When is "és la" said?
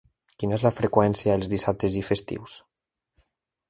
0.57-0.71